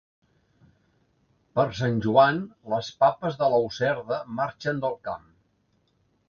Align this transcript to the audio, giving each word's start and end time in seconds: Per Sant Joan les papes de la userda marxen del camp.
Per 1.59 1.65
Sant 1.79 1.99
Joan 2.05 2.39
les 2.75 2.89
papes 3.03 3.37
de 3.43 3.51
la 3.57 3.61
userda 3.67 4.19
marxen 4.41 4.83
del 4.87 4.99
camp. 5.11 5.31